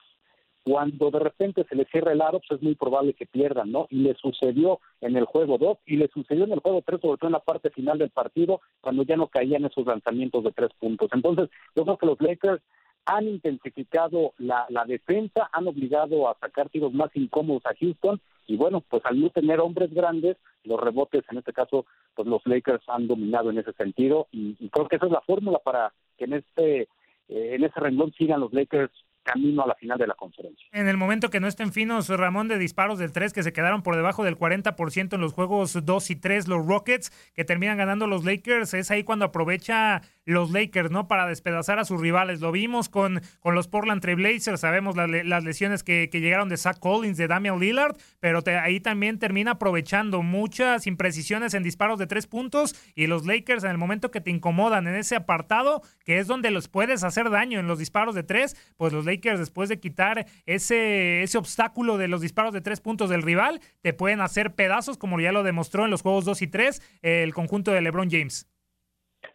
[0.63, 3.87] Cuando de repente se le cierra el aro, pues es muy probable que pierdan, ¿no?
[3.89, 7.17] Y le sucedió en el juego 2 y le sucedió en el juego 3, sobre
[7.17, 10.69] todo en la parte final del partido, cuando ya no caían esos lanzamientos de tres
[10.79, 11.09] puntos.
[11.11, 12.61] Entonces, yo creo que los Lakers
[13.05, 18.57] han intensificado la, la defensa, han obligado a sacar tiros más incómodos a Houston y
[18.57, 22.83] bueno, pues al no tener hombres grandes, los rebotes, en este caso, pues los Lakers
[22.87, 26.33] han dominado en ese sentido y, creo que esa es la fórmula para que en
[26.33, 28.91] este eh, en ese renglón sigan los Lakers
[29.23, 30.67] camino a la final de la conferencia.
[30.71, 33.81] En el momento que no estén finos, Ramón, de disparos del 3 que se quedaron
[33.81, 38.05] por debajo del 40% en los juegos 2 y 3, los Rockets, que terminan ganando
[38.05, 41.07] los Lakers, es ahí cuando aprovecha los Lakers, ¿no?
[41.07, 42.39] Para despedazar a sus rivales.
[42.41, 47.17] Lo vimos con, con los Portland Trailblazers, sabemos las lesiones que, llegaron de Zach Collins,
[47.17, 52.75] de Damian Lillard, pero ahí también termina aprovechando muchas imprecisiones en disparos de tres puntos
[52.95, 56.51] y los Lakers en el momento que te incomodan en ese apartado, que es donde
[56.51, 60.25] los puedes hacer daño en los disparos de tres, pues los Lakers después de quitar
[60.45, 64.97] ese, ese obstáculo de los disparos de tres puntos del rival, te pueden hacer pedazos
[64.97, 68.47] como ya lo demostró en los juegos 2 y 3 el conjunto de LeBron James.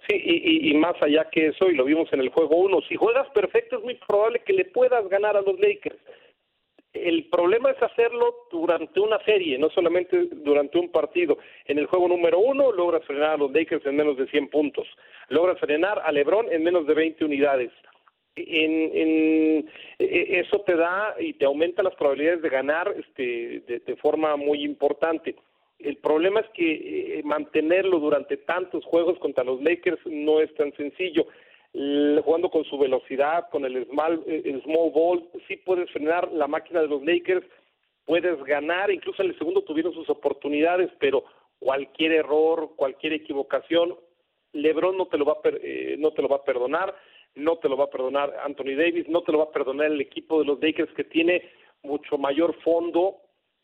[0.09, 2.97] Sí, y, y, más allá que eso, y lo vimos en el juego 1, si
[2.97, 5.99] juegas perfecto es muy probable que le puedas ganar a los Lakers.
[6.95, 11.39] El problema es hacerlo durante una serie, no solamente durante un partido.
[11.67, 14.89] En el juego número uno logras frenar a los Lakers en menos de 100 puntos.
[15.29, 17.71] Logras frenar a LeBron en menos de 20 unidades.
[18.37, 23.97] En, en, e, eso te da y te aumenta las probabilidades de ganar este, de
[23.97, 25.37] forma muy importante.
[25.79, 30.73] El problema es que eh, mantenerlo durante tantos juegos contra los Lakers no es tan
[30.75, 31.27] sencillo.
[31.73, 36.49] jugando con su velocidad, con el small, eh, el small ball, sí puedes frenar la
[36.49, 37.47] máquina de los Lakers,
[38.05, 41.25] puedes ganar, incluso en el segundo tuvieron sus oportunidades, pero
[41.61, 43.95] cualquier error, cualquier equivocación,
[44.53, 46.95] LeBron no te lo va a eh, no te lo va a perdonar,
[47.35, 50.01] no te lo va a perdonar Anthony Davis, no te lo va a perdonar el
[50.01, 51.51] equipo de los Lakers que tiene
[51.83, 53.19] mucho mayor fondo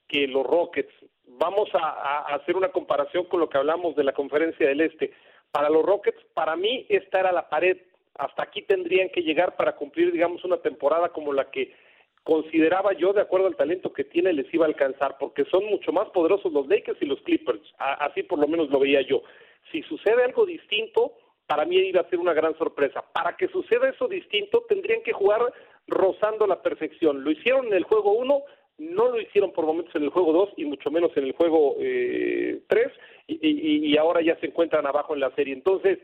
[0.07, 0.93] que los Rockets
[1.27, 5.13] vamos a, hacer una comparación con lo que hablamos de la conferencia del Este.
[5.51, 7.79] Para los Rockets, para mí, esta era la pared.
[8.17, 11.75] Hasta aquí tendrían que llegar para cumplir, digamos, una temporada como la que
[12.23, 15.93] consideraba yo, de acuerdo al talento que tiene, les iba a alcanzar, porque son mucho
[15.93, 17.61] más poderosos los Lakers y los Clippers.
[17.79, 19.23] así por lo menos lo veía yo.
[19.71, 21.13] Si sucede algo distinto,
[21.47, 23.05] para mí iba a ser una gran sorpresa.
[23.13, 25.53] Para que suceda eso distinto, tendrían que jugar
[25.87, 27.23] rozando la perfección.
[27.23, 28.43] Lo hicieron en el juego 1,
[28.79, 31.77] no lo hicieron por momentos en el juego 2 y mucho menos en el juego
[31.79, 32.91] 3 eh,
[33.29, 35.55] y, y, ahora ya se encuentran abajo en la serie.
[35.55, 35.99] Entonces,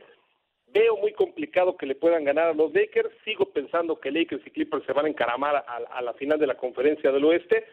[0.69, 3.11] veo muy complicado que le puedan ganar a los Lakers.
[3.25, 6.47] Sigo pensando que Lakers y Clippers se van a encaramar a, a la final de
[6.47, 7.65] la conferencia del oeste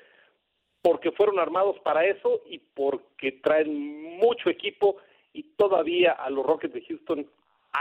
[0.81, 4.97] porque fueron armados para eso y porque traen mucho equipo
[5.33, 7.27] y todavía a los Rockets de Houston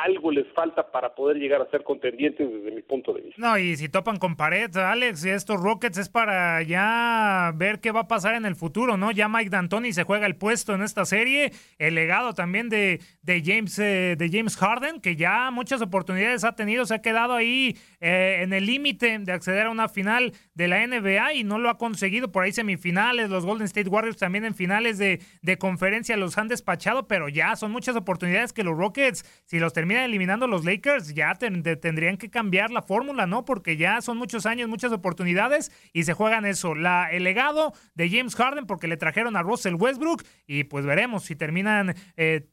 [0.05, 3.41] algo les falta para poder llegar a ser contendientes desde mi punto de vista.
[3.41, 8.01] No, y si topan con pared, Alex, estos Rockets es para ya ver qué va
[8.01, 9.11] a pasar en el futuro, ¿no?
[9.11, 13.79] Ya Mike D'Antoni se juega el puesto en esta serie, el legado también de, James
[13.79, 18.41] eh, de James Harden, que ya muchas oportunidades ha tenido, se ha quedado ahí eh,
[18.43, 21.79] en el límite de acceder a una final de la NBA y no lo ha
[21.79, 26.37] conseguido, por ahí semifinales, los Golden State Warriors también en finales de, de conferencia los
[26.39, 30.65] han despachado, pero ya son muchas oportunidades que los Rockets, si los terminan eliminando los
[30.65, 33.45] Lakers, ya tendrían que cambiar la fórmula, ¿no?
[33.45, 36.75] Porque ya son muchos años, muchas oportunidades y se juegan eso.
[36.75, 41.25] La, el legado de James Harden porque le trajeron a Russell Westbrook y pues veremos
[41.25, 42.49] si terminan eh,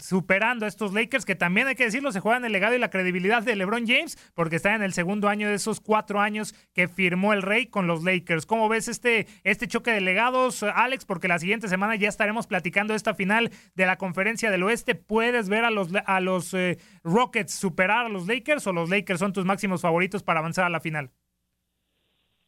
[0.00, 2.90] superando a estos Lakers, que también hay que decirlo, se juegan el legado y la
[2.90, 6.88] credibilidad de LeBron James, porque está en el segundo año de esos cuatro años que
[6.88, 8.46] firmó el Rey con los Lakers.
[8.46, 11.04] ¿Cómo ves este, este choque de legados, Alex?
[11.04, 14.94] Porque la siguiente semana ya estaremos platicando esta final de la conferencia del oeste.
[14.94, 19.20] ¿Puedes ver a los, a los eh, Rockets superar a los Lakers o los Lakers
[19.20, 21.10] son tus máximos favoritos para avanzar a la final?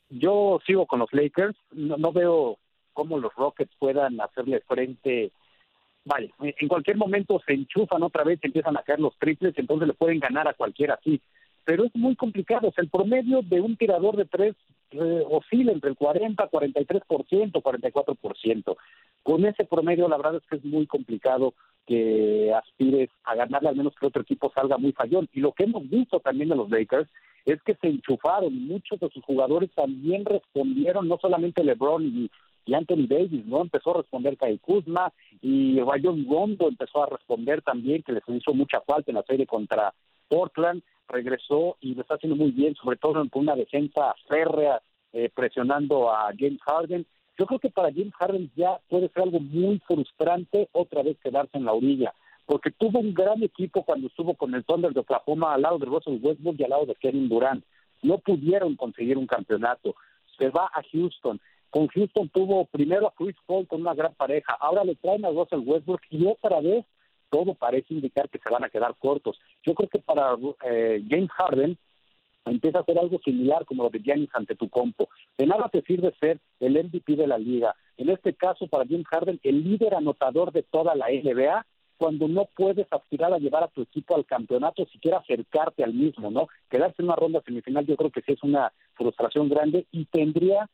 [0.09, 2.59] Yo sigo con los Lakers, no, no veo
[2.93, 5.33] cómo los Rockets puedan hacerle frente
[6.05, 9.95] vale, en cualquier momento se enchufan otra vez, empiezan a caer los triples, entonces le
[9.95, 11.21] pueden ganar a cualquiera así.
[11.65, 14.57] Pero es muy complicado, o sea, el promedio de un tirador de tres
[14.91, 18.77] eh, oscila entre el 40, 43%, 44%.
[19.23, 21.55] Con ese promedio, la verdad es que es muy complicado
[21.87, 25.29] que aspires a ganarle, al menos que otro equipo salga muy fallón.
[25.33, 27.09] Y lo que hemos visto también de los Lakers
[27.45, 32.31] es que se enchufaron, muchos de sus jugadores también respondieron, no solamente LeBron y
[32.65, 33.63] y Anthony Davis, ¿no?
[33.63, 38.55] Empezó a responder Kai Kuzma y Rayon Rondo empezó a responder también, que les hizo
[38.55, 39.93] mucha falta en la serie contra
[40.29, 44.81] Portland, regresó y lo está haciendo muy bien, sobre todo con una defensa férrea
[45.13, 47.07] eh, presionando a James Harden.
[47.39, 51.59] Yo creo que para James Harden ya puede ser algo muy frustrante otra vez quedarse
[51.59, 52.15] en la orilla,
[52.47, 55.87] porque tuvo un gran equipo cuando estuvo con el Thunder de Oklahoma al lado de
[55.87, 57.65] Russell Westbrook y al lado de Kevin Durant.
[58.03, 59.95] No pudieron conseguir un campeonato.
[60.39, 61.41] Se va a Houston,
[61.73, 65.31] con Houston tuvo primero a Chris Paul con una gran pareja, ahora le traen a
[65.31, 66.85] Russell Westbrook y otra vez
[67.31, 69.41] todo parece indicar que se van a quedar cortos.
[69.65, 71.79] Yo creo que para eh, James Harden
[72.45, 75.09] empieza a ser algo similar como lo de Giannis ante tu compo.
[75.39, 77.75] De nada te sirve ser el MVP de la liga.
[77.97, 81.65] En este caso, para James Harden, el líder anotador de toda la NBA,
[81.97, 86.31] cuando no puedes aspirar a llevar a tu equipo al campeonato, siquiera acercarte al mismo,
[86.31, 86.49] ¿no?
[86.69, 90.69] Quedarse en una ronda semifinal yo creo que sí es una frustración grande y tendría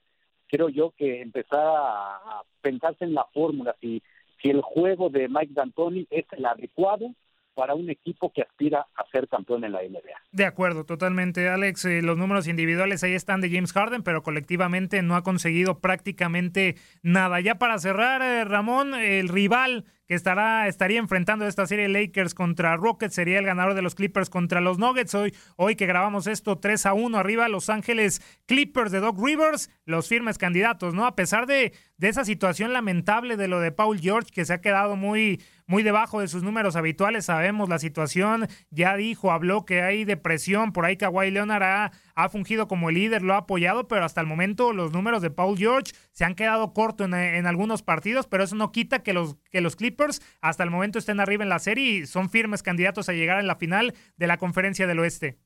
[0.49, 4.03] creo yo que empezar a, pensarse en la fórmula, si,
[4.43, 7.15] si el juego de Mike D'Antoni es el adecuado
[7.59, 10.15] para un equipo que aspira a ser campeón en la NBA.
[10.31, 11.87] De acuerdo, totalmente, Alex.
[11.87, 16.77] Eh, los números individuales ahí están de James Harden, pero colectivamente no ha conseguido prácticamente
[17.03, 17.41] nada.
[17.41, 22.77] Ya para cerrar, eh, Ramón, el rival que estará, estaría enfrentando esta serie Lakers contra
[22.77, 25.15] Rockets, sería el ganador de los Clippers contra los Nuggets.
[25.15, 29.69] Hoy, hoy que grabamos esto 3 a 1 arriba, Los Ángeles Clippers de Doc Rivers,
[29.85, 31.05] los firmes candidatos, ¿no?
[31.05, 34.63] A pesar de, de esa situación lamentable de lo de Paul George, que se ha
[34.63, 39.83] quedado muy, muy debajo de sus números habituales, sabemos la situación, ya dijo, habló que
[39.83, 43.87] hay depresión, por ahí Kawhi Leonard ha, ha fungido como el líder, lo ha apoyado,
[43.87, 47.47] pero hasta el momento los números de Paul George se han quedado cortos en, en
[47.47, 51.21] algunos partidos, pero eso no quita que los, que los Clippers hasta el momento estén
[51.21, 54.39] arriba en la serie y son firmes candidatos a llegar en la final de la
[54.39, 55.37] Conferencia del Oeste.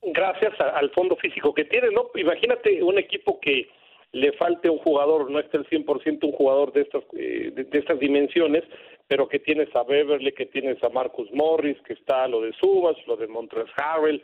[0.00, 2.08] Gracias al fondo físico que tiene, ¿no?
[2.14, 3.68] Imagínate un equipo que
[4.12, 7.98] le falte un jugador, no está el 100% un jugador de estas, eh, de, estas
[7.98, 8.64] dimensiones,
[9.06, 12.96] pero que tienes a Beverly, que tienes a Marcus Morris, que está lo de Subas,
[13.06, 14.22] lo de Montres Harrell,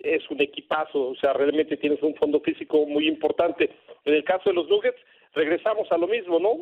[0.00, 3.70] es un equipazo, o sea, realmente tienes un fondo físico muy importante.
[4.04, 4.98] En el caso de los Nuggets,
[5.34, 6.56] regresamos a lo mismo, ¿no?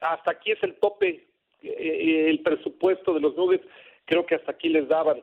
[0.00, 1.28] Hasta aquí es el tope
[1.62, 3.66] eh, el presupuesto de los Nuggets,
[4.04, 5.22] creo que hasta aquí les daban.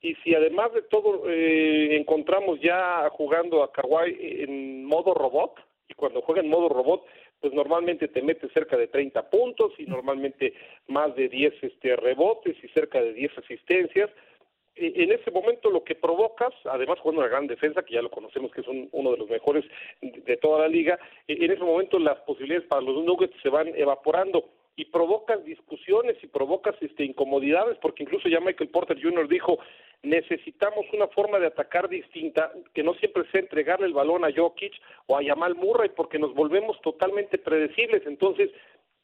[0.00, 5.54] Y si además de todo eh, encontramos ya jugando a Kawhi en modo robot,
[5.88, 7.04] y cuando juega en modo robot,
[7.40, 10.54] pues normalmente te mete cerca de 30 puntos y normalmente
[10.88, 14.10] más de 10 este, rebotes y cerca de 10 asistencias.
[14.76, 18.10] E, en ese momento lo que provocas, además jugando una gran defensa, que ya lo
[18.10, 19.64] conocemos que es uno de los mejores
[20.00, 23.68] de toda la liga, e, en ese momento las posibilidades para los Nuggets se van
[23.76, 29.28] evaporando y provocas discusiones y provocas este, incomodidades, porque incluso ya Michael Porter Jr.
[29.28, 29.58] dijo,
[30.02, 34.74] necesitamos una forma de atacar distinta, que no siempre sea entregarle el balón a Jokic
[35.06, 38.02] o a Yamal Murray, porque nos volvemos totalmente predecibles.
[38.06, 38.50] Entonces,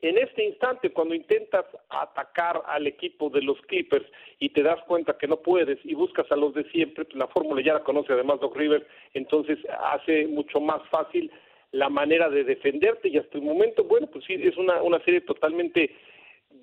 [0.02, 4.06] en este instante, cuando intentas atacar al equipo de los Clippers
[4.38, 7.62] y te das cuenta que no puedes y buscas a los de siempre, la fórmula
[7.62, 11.30] ya la conoce además Doc Rivers, entonces hace mucho más fácil
[11.72, 15.20] la manera de defenderte y hasta el momento, bueno, pues sí, es una, una serie
[15.20, 15.94] totalmente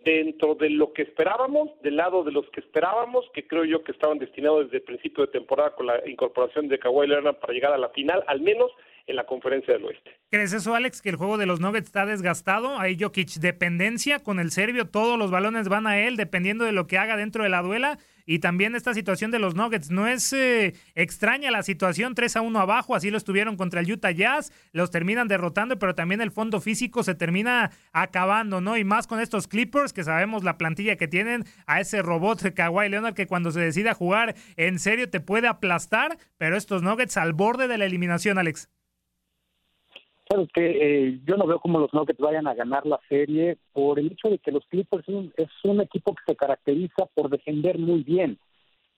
[0.04, 3.92] dentro de lo que esperábamos, del lado de los que esperábamos, que creo yo que
[3.92, 7.74] estaban destinados desde el principio de temporada con la incorporación de Kawhi Leonard para llegar
[7.74, 8.72] a la final, al menos
[9.08, 10.12] en la conferencia del oeste.
[10.30, 12.78] ¿Crees eso, Alex, que el juego de los Nuggets está desgastado?
[12.78, 16.88] Hay Jokic dependencia con el serbio, todos los balones van a él dependiendo de lo
[16.88, 17.98] que haga dentro de la duela.
[18.28, 19.90] Y también esta situación de los Nuggets.
[19.90, 23.92] No es eh, extraña la situación, 3 a 1 abajo, así lo estuvieron contra el
[23.92, 28.78] Utah Jazz, los terminan derrotando, pero también el fondo físico se termina acabando, ¿no?
[28.78, 32.90] Y más con estos Clippers, que sabemos la plantilla que tienen, a ese robot Kawhi
[32.90, 37.32] Leonard que cuando se decida jugar en serio te puede aplastar, pero estos Nuggets al
[37.32, 38.70] borde de la eliminación, Alex.
[40.30, 43.98] Sabes que eh, yo no veo cómo los Nuggets vayan a ganar la serie por
[43.98, 45.08] el hecho de que los Clippers
[45.38, 48.38] es un equipo que se caracteriza por defender muy bien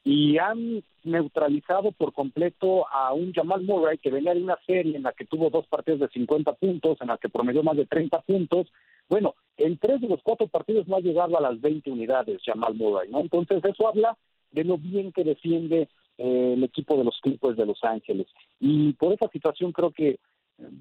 [0.04, 5.04] y han neutralizado por completo a un Jamal Murray que venía de una serie en
[5.04, 8.22] la que tuvo dos partidos de 50 puntos, en la que promedió más de 30
[8.22, 8.68] puntos.
[9.08, 12.76] Bueno, en tres de los cuatro partidos no ha llegado a las 20 unidades Jamal
[12.76, 13.20] Murray, ¿no?
[13.20, 14.18] Entonces eso habla
[14.52, 18.28] de lo bien que defiende eh, el equipo de los Clippers de Los Ángeles.
[18.60, 20.20] Y por esa situación creo que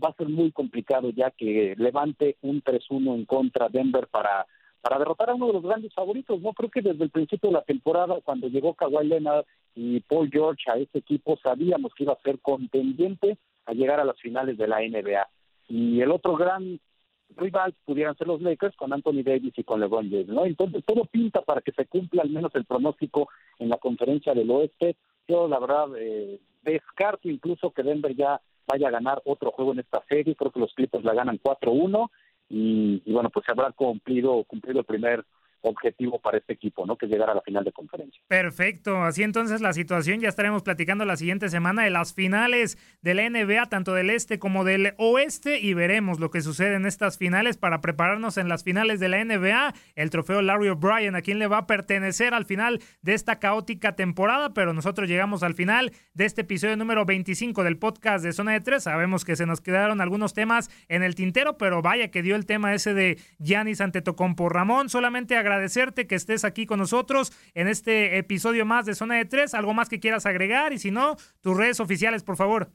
[0.02, 4.46] va a ser muy complicado ya que levante un 3-1 en contra Denver para
[4.80, 6.40] para derrotar a uno de los grandes favoritos.
[6.40, 10.30] No creo que desde el principio de la temporada, cuando llegó Kawhi Leonard y Paul
[10.30, 14.56] George a ese equipo, sabíamos que iba a ser contendiente a llegar a las finales
[14.56, 15.28] de la NBA.
[15.68, 16.80] Y el otro gran
[17.36, 20.46] rival pudieran ser los Lakers con Anthony Davis y con LeBron James, ¿no?
[20.46, 24.50] Entonces todo pinta para que se cumpla al menos el pronóstico en la conferencia del
[24.50, 24.96] oeste.
[25.28, 29.80] Yo la verdad eh, descarto incluso que Denver ya vaya a ganar otro juego en
[29.80, 30.36] esta serie.
[30.36, 32.10] Creo que los Clippers la ganan 4-1
[32.50, 35.24] y, y, bueno, pues se habrá cumplido, cumplido el primer
[35.60, 36.96] objetivo para este equipo, ¿no?
[36.96, 38.22] Que es llegar a la final de conferencia.
[38.28, 39.02] Perfecto.
[39.02, 43.28] Así entonces la situación ya estaremos platicando la siguiente semana de las finales de la
[43.28, 47.56] NBA, tanto del este como del oeste, y veremos lo que sucede en estas finales
[47.56, 49.74] para prepararnos en las finales de la NBA.
[49.94, 53.96] El trofeo Larry O'Brien, a quien le va a pertenecer al final de esta caótica
[53.96, 58.52] temporada, pero nosotros llegamos al final de este episodio número 25 del podcast de Zona
[58.52, 58.84] de Tres.
[58.84, 62.46] Sabemos que se nos quedaron algunos temas en el tintero, pero vaya que dio el
[62.46, 64.48] tema ese de Giannis Antetokounmpo.
[64.48, 69.24] Ramón, solamente agradecerte que estés aquí con nosotros en este episodio más de Zona de
[69.24, 69.54] Tres.
[69.54, 70.72] ¿Algo más que quieras agregar?
[70.72, 72.68] Y si no, tus redes oficiales, por favor.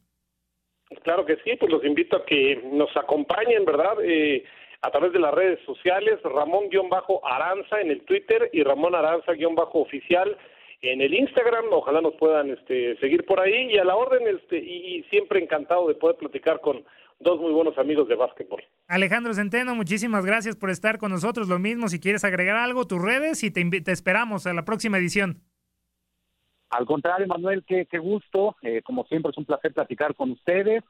[1.03, 3.95] Claro que sí, pues los invito a que nos acompañen, ¿verdad?
[4.03, 4.43] Eh,
[4.81, 10.37] a través de las redes sociales, Ramón-Aranza en el Twitter y Ramón Aranza-Oficial
[10.81, 11.65] en el Instagram.
[11.71, 15.41] Ojalá nos puedan este, seguir por ahí y a la orden, este, y, y siempre
[15.41, 16.83] encantado de poder platicar con
[17.23, 18.63] dos muy buenos amigos de básquetbol.
[18.87, 21.47] Alejandro Centeno, muchísimas gracias por estar con nosotros.
[21.47, 24.97] Lo mismo, si quieres agregar algo, tus redes y te, te esperamos a la próxima
[24.97, 25.41] edición.
[26.69, 28.55] Al contrario, Manuel, qué, qué gusto.
[28.61, 30.83] Eh, como siempre, es un placer platicar con ustedes.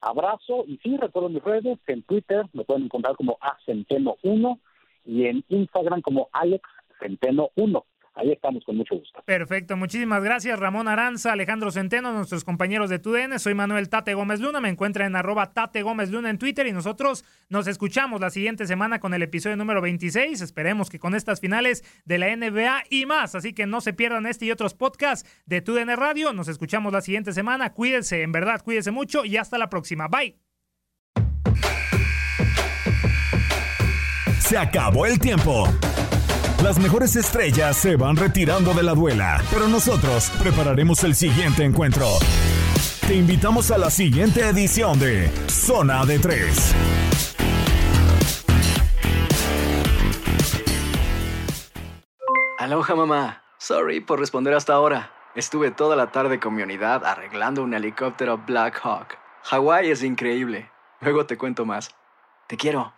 [0.00, 0.64] Abrazo.
[0.66, 1.78] Y sí, recuerdo mis redes.
[1.86, 4.60] En Twitter me pueden encontrar como acenteno1
[5.04, 6.68] y en Instagram como Alex
[7.00, 7.84] Centeno 1
[8.18, 9.22] ahí estamos con mucho gusto.
[9.24, 13.38] Perfecto, muchísimas gracias Ramón Aranza, Alejandro Centeno, nuestros compañeros de TUDN.
[13.38, 16.72] Soy Manuel Tate Gómez Luna, me encuentra en arroba Tate Gómez Luna en Twitter y
[16.72, 20.40] nosotros nos escuchamos la siguiente semana con el episodio número 26.
[20.40, 24.26] Esperemos que con estas finales de la NBA y más, así que no se pierdan
[24.26, 26.32] este y otros podcasts de TUDN Radio.
[26.32, 27.72] Nos escuchamos la siguiente semana.
[27.72, 30.08] Cuídense, en verdad, cuídense mucho y hasta la próxima.
[30.08, 30.36] Bye.
[34.40, 35.68] Se acabó el tiempo.
[36.62, 42.06] Las mejores estrellas se van retirando de la duela, pero nosotros prepararemos el siguiente encuentro.
[43.06, 46.74] Te invitamos a la siguiente edición de Zona de Tres.
[52.58, 53.42] Aloha mamá.
[53.58, 55.12] Sorry por responder hasta ahora.
[55.36, 59.16] Estuve toda la tarde con mi unidad arreglando un helicóptero Black Hawk.
[59.44, 60.70] Hawái es increíble.
[61.00, 61.94] Luego te cuento más.
[62.48, 62.97] Te quiero.